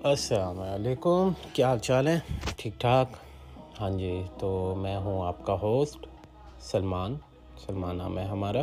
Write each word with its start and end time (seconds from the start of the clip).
السلام 0.00 0.58
علیکم، 0.60 1.30
کیا 1.52 1.68
حال 1.68 1.78
چال 1.78 2.06
ہے 2.08 2.18
ٹھیک 2.56 2.74
ٹھاک؟ 2.80 3.16
ہاں 3.80 3.88
جی 3.90 4.22
تو 4.38 4.74
میں 4.78 4.96
ہوں 4.96 5.22
آپ 5.26 5.44
کا 5.46 5.54
ہوسٹ 5.62 6.06
سلمان 6.62 7.16
سلمان 7.66 7.96
نام 7.98 8.18
ہے 8.18 8.24
ہمارا۔ 8.24 8.62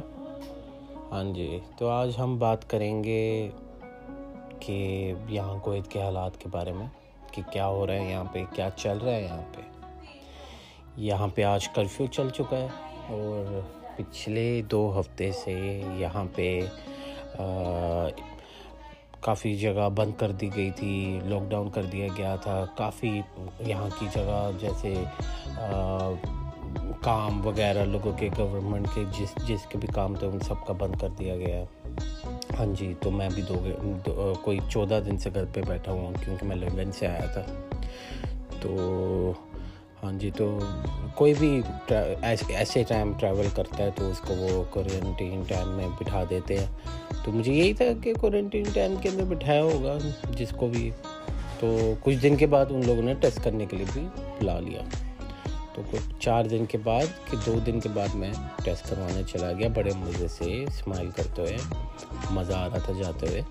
ہاں 1.11 1.23
جی 1.33 1.59
تو 1.77 1.89
آج 1.89 2.11
ہم 2.19 2.37
بات 2.39 2.69
کریں 2.69 3.03
گے 3.03 3.49
کہ 4.59 4.77
یہاں 5.29 5.57
کویت 5.63 5.87
کے 5.91 6.01
حالات 6.01 6.37
کے 6.41 6.49
بارے 6.51 6.73
میں، 6.73 6.87
کہ 7.31 7.41
کیا 7.51 7.67
ہو 7.67 7.85
رہا 7.87 7.93
ہے 7.93 8.09
یہاں 8.11 8.23
پہ، 8.33 8.43
کیا 8.55 8.69
چل 8.75 8.97
رہا 8.97 9.15
ہے 9.15 9.23
یہاں 9.23 9.41
پہ۔ 9.53 9.61
یہاں 11.01 11.27
پہ 11.35 11.43
آج 11.43 11.67
کرفیو 11.69 12.07
چل 12.07 12.29
چکا 12.29 12.57
ہے، 12.57 12.67
اور 13.09 13.59
پچھلے 13.97 14.61
دو 14.71 14.99
ہفتے 14.99 15.31
سے 15.43 15.53
یہاں 15.97 16.25
پہ 16.35 16.59
کافی 19.25 19.55
جگہ 19.57 19.87
بند 19.95 20.11
کر 20.17 20.31
دی 20.31 20.49
گئی 20.55 20.71
تھی 20.71 21.19
لاک 21.25 21.49
ڈاؤن 21.51 21.69
کر 21.69 21.83
دیا 21.91 22.07
گیا 22.17 22.35
تھا۔ 22.41 22.63
کافی 22.77 23.21
یہاں 23.59 23.89
کی 23.99 24.07
جگہ 24.13 24.49
جیسے 24.59 24.93
کام 27.01 27.45
وغیرہ 27.45 27.85
لوگوں 27.85 28.11
کے 28.17 28.29
گورنمنٹ 28.37 28.87
کے، 28.93 29.03
جس 29.17 29.33
جس 29.47 29.65
کے 29.69 29.77
بھی 29.77 29.87
کام 29.93 30.15
تھے، 30.15 30.27
ان 30.27 30.39
سب 30.47 30.65
کا 30.67 30.73
بند 30.79 30.95
کر 31.01 31.09
دیا 31.19 31.35
گیا۔ 31.37 31.57
ہے 31.57 31.65
ہاں 32.59 32.65
جی 32.75 32.93
تو 32.99 33.11
میں 33.11 33.29
بھی 33.33 33.41
دو 33.49 34.33
کوئی 34.43 34.59
چودہ 34.69 34.99
دن 35.05 35.17
سے 35.17 35.29
گھر 35.33 35.45
پہ 35.53 35.61
بیٹھا 35.67 35.91
ہوا 35.91 36.01
ہوں 36.01 36.13
کیونکہ 36.23 36.45
میں 36.47 36.55
لنڈن 36.55 36.91
سے 36.91 37.07
آیا 37.07 37.25
تھا۔ 37.33 37.41
تو 38.61 38.75
ہاں 40.03 40.11
جی 40.19 40.31
تو 40.37 40.57
کوئی 41.15 41.33
بھی 41.39 41.61
ایسے 41.91 42.83
ٹائم 42.87 43.13
ٹریول 43.19 43.47
کرتا 43.55 43.83
ہے 43.83 43.89
تو 43.95 44.09
اس 44.11 44.19
کو 44.19 44.33
وہ 44.39 44.63
کورنٹین 44.69 45.43
ٹائم 45.47 45.69
میں 45.69 45.87
بٹھا 45.99 46.23
دیتے 46.29 46.59
ہیں۔ 46.59 46.67
تو 47.25 47.31
مجھے 47.31 47.53
یہی 47.53 47.73
تھا 47.73 47.85
کہ 48.03 48.13
کورنٹین 48.13 48.63
ٹائم 48.73 48.95
کے 49.01 49.09
اندر 49.09 49.23
بٹھایا 49.23 49.63
ہوگا 49.63 49.97
جس 50.31 50.49
کو 50.49 50.67
بھی 50.67 50.91
تو 51.59 51.93
کچھ 52.03 52.15
دن 52.15 52.35
کے 52.35 52.45
بعد 52.45 52.65
ان 52.69 52.81
لوگوں 52.85 53.01
نے 53.01 53.13
ٹیسٹ 53.13 53.43
کرنے 53.43 53.65
کے 53.65 53.77
لیے 53.77 53.85
بھی 53.93 54.07
بلا 54.39 54.59
لیا۔ 54.59 54.81
تو 55.73 55.81
کچھ 55.91 56.19
چار 56.19 56.45
دن 56.45 56.65
کے 56.65 56.77
بعد 56.77 57.05
کہ 57.31 57.37
دو 57.45 57.59
دن 57.65 57.79
کے 57.79 57.89
بعد 57.89 58.15
میں 58.15 58.33
ٹیسٹ 58.63 58.89
کروانے 58.89 59.21
چلا 59.31 59.51
گیا، 59.51 59.67
بڑے 59.75 59.91
مزے 59.97 60.27
سے 60.27 60.63
اسمائل 60.63 61.09
کرتے 61.15 61.41
ہوئے، 61.41 61.57
مزہ 62.31 62.53
آ 62.53 62.67
رہا 62.69 62.77
تھا 62.77 62.93
جاتے 63.03 63.27
ہوئے۔ 63.27 63.41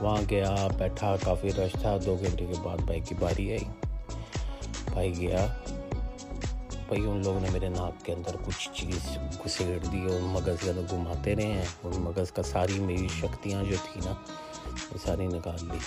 وہاں 0.00 0.22
گیا، 0.30 0.68
بیٹھا، 0.78 1.16
کافی 1.24 1.48
رش 1.48 1.72
تھا۔ 1.72 1.96
دو 2.06 2.16
گھنٹے 2.20 2.46
کے 2.46 2.54
بعد 2.62 2.76
بھائی 2.76 3.00
کی 3.00 3.14
باری 3.18 3.50
آئی۔ 3.50 3.88
بھائی 4.92 5.14
گیا 5.18 5.46
بھائی، 6.88 7.02
ان 7.02 7.22
لوگوں 7.24 7.40
نے 7.40 7.48
میرے 7.52 7.68
ناک 7.68 8.04
کے 8.04 8.12
اندر 8.12 8.36
کچھ 8.44 8.68
چیز 8.74 9.06
گھسیڑ 9.44 9.78
دی، 9.92 10.04
اور 10.10 10.20
مغز 10.22 10.60
کے 10.62 10.70
اندر 10.70 10.82
گھماتے 10.90 11.34
رہے 11.36 11.52
ہیں، 11.52 11.64
اور 11.82 11.92
مغز 12.00 12.30
کا 12.32 12.42
ساری 12.42 12.78
میری 12.80 13.08
شکتیاں 13.14 13.62
جو 13.64 13.76
تھیں 13.84 14.02
نا 14.04 14.12
وہ 14.92 14.98
ساری 15.04 15.26
نکال 15.26 15.64
لی 15.68 15.78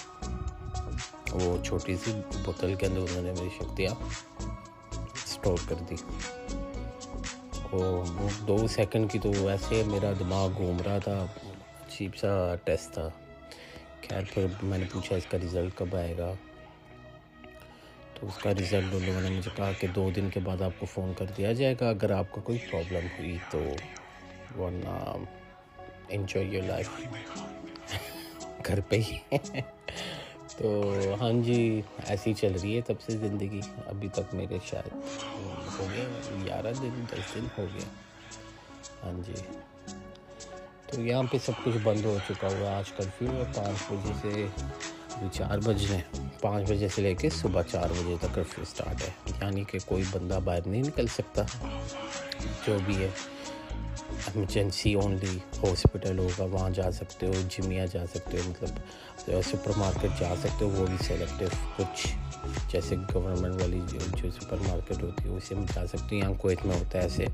وہ 1.34 1.58
چھوٹی 1.64 1.96
سی 2.04 2.12
بوتل 2.46 2.74
کے 2.76 2.86
اندر 2.86 3.00
انہوں 3.00 3.22
نے 3.22 3.32
میری 3.32 3.50
شکتیاں 3.58 3.94
اسٹور 5.26 5.58
کر 5.68 5.84
دی۔ 5.90 5.96
وہ 7.72 8.04
دو 8.48 8.58
سیکنڈ 8.68 9.12
کی 9.12 9.20
تو 9.20 9.32
ویسے 9.42 9.82
میرا 9.88 10.12
دماغ 10.20 10.50
گھوم 10.58 10.82
رہا 10.86 10.98
تھا، 10.98 11.18
عجیب 11.82 12.16
سا 12.18 12.56
ٹیسٹ 12.64 12.94
تھا۔ 12.94 13.08
خیر، 14.10 14.24
پھر 14.34 14.46
میں 14.64 14.78
نے 14.78 14.86
پوچھا 14.92 15.16
اس 15.16 15.26
کا 15.30 15.38
رزلٹ 15.38 15.78
کب 15.78 15.96
آئے 15.96 16.18
گا۔ 16.18 16.32
تو 18.20 18.28
اس 18.28 18.38
کا 18.44 18.52
رزلٹ 18.52 18.94
ان 18.94 19.06
لوگوں 19.06 19.22
نے 19.22 19.30
مجھے 19.30 19.52
کہا 19.56 19.72
کہ 19.80 19.88
دو 19.88 20.10
دن 20.16 20.30
کے 20.30 20.40
بعد 20.40 20.62
آپ 20.62 20.72
کو 20.80 20.86
فون 20.86 21.14
کر 21.18 21.26
دیا 21.38 21.54
جائے 21.54 21.76
گا۔ 21.82 21.90
اگر 21.90 22.12
آپ 22.12 22.32
کو 22.32 22.42
کوئی 22.42 22.58
پرابلم 22.72 23.08
ہوئی 23.20 23.38
تو 23.52 23.76
ورنہ 24.58 25.18
انجوائے 26.10 26.48
یور 26.48 26.64
لائف 26.64 26.90
گھر 28.66 28.80
پہ 28.82 28.96
ہی۔ 28.96 29.18
تو 30.58 30.82
ہاں 31.22 31.32
جی 31.34 31.82
ایسی 32.08 32.34
چل 32.34 32.52
رہی 32.62 32.76
ہے 32.76 32.82
تب 32.82 33.02
سے 33.02 33.18
زندگی۔ 33.18 33.62
ابھی 33.86 34.08
تک 34.08 34.34
میرے 34.34 34.58
شاید 34.66 34.94
ہو 35.80 35.88
گیا، 35.96 36.04
گیارہ 36.46 36.74
دن، 36.82 37.06
دس 37.10 37.36
دن 37.36 37.48
ہو 37.58 37.68
گیا۔ 37.74 37.88
ہاں 39.04 39.22
جی۔ 39.26 39.34
تو 40.88 41.02
یہاں 41.02 41.24
پہ 41.32 41.38
سب 41.46 41.52
کچھ 41.64 41.78
بند 41.84 42.06
ہو 42.06 42.18
چکا 42.28 42.48
ہوا 42.48 42.78
آج 42.78 42.92
کرفیو 42.92 43.32
ہے 43.32 43.44
پانچ 43.56 43.92
بجے 43.92 44.14
سے 44.22 44.48
ابھی 45.20 45.30
چار 45.34 45.58
بج 45.58 45.86
رہے 45.90 45.98
ہیں۔ 45.98 46.30
پانچ 46.42 46.72
بجے 46.72 46.88
سے 46.88 47.02
لے 47.02 47.16
کے 47.16 47.30
صبح 47.30 47.62
چار 47.62 47.90
بجے 47.90 48.16
تک 48.22 48.36
کرفیو 48.36 48.62
اسٹارٹ 48.62 49.02
ہے۔ 49.02 49.10
یعنی 49.28 49.64
کہ 49.64 49.80
کوئی 49.86 50.04
بندہ 50.12 50.40
باہر 50.44 50.68
نہیں 50.68 50.82
نکل 50.82 51.08
سکتا۔ 51.08 51.44
جو 52.68 52.78
بھی 52.86 52.96
ہے 52.98 53.08
ایمرجنسی 54.10 54.94
اونلی 54.94 55.40
ہاسپٹل 55.64 56.20
ہوگا، 56.20 56.44
وہاں 56.44 56.70
جا 56.70 56.92
سکتے 56.92 57.28
ہو 57.28 57.32
جمیا 57.50 57.86
جا 57.86 58.06
سکتے 58.16 58.38
ہو 58.38 58.50
مطلب 58.50 58.70
سپر 59.50 59.72
مارکیٹ 59.78 60.20
جا 60.20 60.34
سکتے 60.40 60.66
ہو، 60.66 60.70
وہ 60.70 60.86
بھی 60.86 60.98
سلیکٹیو 61.02 61.48
کچھ۔ 61.76 62.08
جیسے 62.72 62.96
گورنمنٹ 63.14 63.62
والی 63.62 63.82
جو 63.92 64.00
جو 64.16 64.32
سپر 64.32 64.58
مارکیٹ 64.58 65.04
ہوتی 65.04 65.24
ہے، 65.24 65.30
اسے 65.30 65.56
میں 65.56 65.66
جا 65.76 65.88
سکتے 65.88 66.16
ہو۔ 66.16 66.16
یہاں 66.16 66.34
کویت 66.34 66.66
میں 66.66 66.78
ہوتا 66.78 66.98
ہے 66.98 67.04
ایسے 67.04 67.26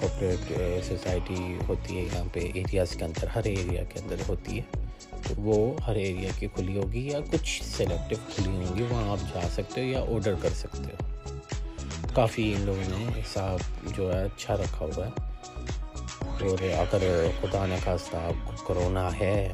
کوپریٹ 0.00 0.52
سوسائٹی 0.88 1.58
ہوتی 1.68 1.96
ہے۔ 1.96 2.02
یہاں 2.02 2.24
پہ 2.32 2.40
ایریاز 2.54 2.90
کے 2.90 3.04
اندر، 3.04 3.26
ہر 3.26 3.44
ایریا 3.44 3.84
کے 3.84 4.00
اندر 4.00 4.16
ہوتی 4.28 4.60
ہے۔ 4.60 4.89
وہ 5.36 5.74
ہر 5.86 5.94
ایریا 5.94 6.30
کی 6.38 6.46
کھلی 6.54 6.76
ہوگی 6.76 7.08
یا 7.08 7.20
کچھ 7.32 7.62
سلیکٹیو 7.76 8.18
کھلی 8.34 8.48
ہوں 8.48 8.76
گی، 8.76 8.82
وہاں 8.82 9.10
آپ 9.10 9.34
جا 9.34 9.48
سکتے 9.52 9.80
ہو 9.80 9.86
یا 9.86 10.00
آڈر 10.00 10.34
کر 10.42 10.48
سکتے 10.48 10.82
ہو۔ 10.82 11.30
کافی 12.14 12.54
ان 12.54 12.60
لوگوں 12.60 12.82
نے 12.88 13.20
حساب 13.20 13.58
جو 13.96 14.14
ہے 14.14 14.24
اچھا 14.24 14.56
رکھا 14.56 14.86
ہوا 14.86 15.06
ہے۔ 15.06 15.10
اور 16.40 16.62
اگر 16.62 17.26
خدا 17.40 17.66
نخواستہ 17.66 18.16
آپ 18.16 18.48
کو 18.48 18.74
کرونا 18.74 19.08
ہے 19.20 19.52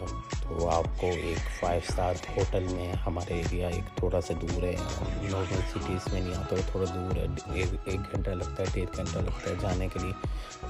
تو 0.49 0.69
آپ 0.69 0.84
کو 0.97 1.07
ایک 1.07 1.51
فائیو 1.51 1.81
اسٹار 1.89 2.15
ہوٹل 2.37 2.67
میں 2.71 2.93
ہمارے 3.07 3.34
ایریا 3.34 3.69
ایک 3.69 3.97
تھوڑا 3.97 4.21
سا 4.21 4.34
دور 4.43 4.62
ہے 4.62 4.75
نارمل 5.23 5.61
سٹیز 5.71 6.12
میں 6.12 6.21
نہیں 6.21 6.34
آتا 6.34 6.57
تھوڑا 6.71 6.95
دور 6.95 7.17
ہے۔ 7.17 7.27
ایک 7.55 8.01
گھنٹہ 8.12 8.31
لگتا 8.31 8.62
ہے، 8.62 8.67
ڈیڑھ 8.73 8.97
گھنٹہ 8.97 9.19
لگتا 9.19 9.51
ہے 9.51 9.55
جانے 9.61 9.89
کے 9.93 9.99
لیے۔ 9.99 10.12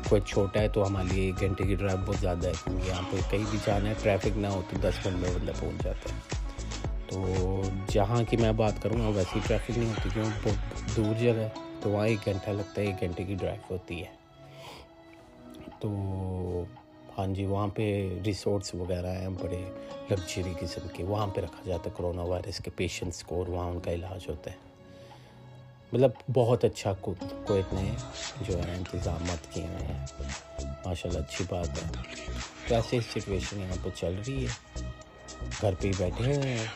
کوئی 0.08 0.20
چھوٹا 0.20 0.60
ہے 0.60 0.68
تو 0.68 0.86
ہمارے 0.86 1.14
لیے 1.14 1.26
ایک 1.26 1.40
گھنٹے 1.40 1.64
کی 1.64 1.74
ڈرائیو 1.74 1.98
بہت 2.06 2.16
زیادہ 2.16 2.46
ہے۔ 2.46 2.52
کیونکہ 2.64 2.88
یہاں 2.88 3.02
پہ 3.10 3.16
کہیں 3.30 3.44
بھی 3.50 3.58
جانا 3.66 3.88
ہے 3.88 3.94
ٹریفک 4.02 4.38
نہ 4.38 4.46
ہو 4.46 4.62
تو 4.70 4.76
دس 4.80 5.06
منٹ 5.06 5.16
میں 5.16 5.30
بندہ 5.34 5.52
پہنچ 5.60 5.84
جاتا 5.84 6.14
ہے۔ 6.14 6.20
تو 7.10 7.26
جہاں 7.88 8.22
کی 8.30 8.36
میں 8.36 8.52
بات 8.52 8.82
کروں 8.82 9.00
گا 9.00 9.08
ویسی 9.08 9.38
ٹریفک 9.46 9.78
نہیں 9.78 9.88
ہوتی، 9.88 10.08
کیوں؟ 10.12 10.30
بہت 10.42 10.96
دور 10.96 11.14
جگہ 11.20 11.40
ہے۔ 11.40 11.48
تو 11.80 11.90
وہاں 11.90 12.06
ایک 12.06 12.18
گھنٹہ 12.24 12.50
لگتا 12.50 12.80
ہے، 12.80 12.86
ایک 12.86 13.00
گھنٹے 13.00 13.24
کی 13.24 13.34
ڈرائیو 13.34 13.60
ہوتی 13.70 14.00
ہے۔ 14.00 14.16
تو 15.80 15.88
ہاں 17.18 17.26
جی 17.26 17.44
وہاں 17.44 17.68
پہ 17.68 18.08
ریسورٹس 18.26 18.74
وغیرہ 18.74 19.12
ہیں، 19.12 19.28
بڑے 19.28 19.64
لگژری 20.10 20.54
قسم 20.60 20.88
کے، 20.92 21.04
وہاں 21.04 21.26
پہ 21.26 21.40
رکھا 21.40 21.62
جاتا 21.66 21.90
ہے 21.90 21.94
کرونا 21.96 22.22
وائرس 22.22 22.58
کے 22.58 22.70
پیشنٹس 22.76 23.22
کو 23.22 23.34
اور 23.34 23.46
وہاں 23.46 23.66
ان 23.66 23.80
کا 23.80 23.92
علاج 23.92 24.28
ہوتا 24.28 24.50
ہے۔ 24.50 24.56
مطلب 25.92 26.10
بہت 26.34 26.64
اچھا 26.64 26.92
کویت 26.92 27.74
نے 27.74 27.90
جو 28.40 28.58
ہے 28.58 28.74
انتظامات 28.74 29.54
کیے 29.54 29.66
ہوئے 29.66 29.86
ہیں۔ 29.86 30.06
ماشاء 30.86 31.08
اللہ 31.08 31.18
اچھی 31.18 31.44
بات 31.48 31.68
ہے۔ 31.68 32.02
تو 32.68 32.74
سچویشن 32.90 33.60
یہاں 33.60 33.84
پہ 33.84 33.88
چل 33.94 34.14
رہی 34.26 34.46
ہے۔ 34.46 34.80
گھر 35.60 35.74
پہ 35.80 35.86
ہی 35.86 35.92
بیٹھے 35.98 36.36
ہوئے 36.36 36.48
ہیں۔ 36.48 36.66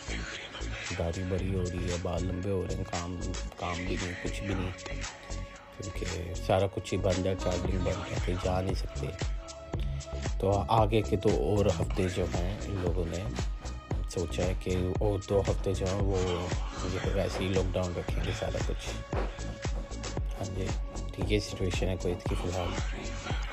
داڑھی 0.99 1.23
بڑی 1.29 1.55
ہو 1.55 1.65
رہی 1.73 1.91
ہے، 1.91 1.97
بال 2.03 2.25
لمبے 2.25 2.51
ہو 2.51 2.65
رہے 2.69 2.77
ہیں، 2.77 2.85
کام 2.91 3.21
کام 3.57 3.77
بھی 3.87 3.97
نہیں، 4.03 4.15
کچھ 4.23 4.43
بھی 4.43 4.55
نہیں۔ 4.55 4.71
کیونکہ 5.77 6.35
سارا 6.47 6.67
کچھ 6.75 6.95
ہی 6.95 6.99
بند 6.99 7.27
ہے 7.27 7.35
ٹریولنگ 7.35 7.79
بند 7.79 8.13
ہے 8.13 8.19
کہیں 8.25 8.37
جا 8.45 8.61
نہیں 8.61 8.75
سکتے۔ 8.75 9.07
تو 10.41 10.51
آگے 10.69 11.01
کے 11.03 11.17
دو 11.17 11.31
اور 11.49 11.67
ہفتے 11.81 12.09
جو 12.17 12.25
ہیں 12.35 12.51
ان 12.67 12.77
لوگوں 12.83 13.05
نے 13.09 13.23
سوچا 14.11 14.43
ہے 14.43 14.55
کہ 14.61 14.77
اور 14.99 15.19
دو 15.29 15.41
ہفتے 15.41 15.75
جو 15.75 15.87
ہیں 15.87 16.03
وہ 16.03 16.17
ویسے 17.15 17.43
ہی 17.45 17.49
لاک 17.49 17.73
ڈاؤن 17.75 17.93
رکھیں 17.97 18.25
گے 18.25 18.33
سارا 18.41 18.59
کچھ۔ 18.67 18.89
ہاں 20.39 20.55
جی 20.57 20.67
ٹھیک 21.15 21.33
ہے 21.33 21.39
سچویشن 21.41 21.89
ہے 21.89 21.97
کوئی 22.03 22.15
کی 22.29 22.35
فی 22.35 22.49
الحال۔ 22.49 23.50